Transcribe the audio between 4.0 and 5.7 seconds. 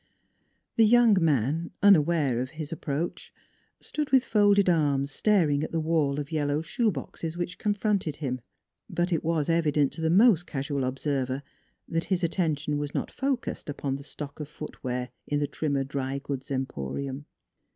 with folded arms staring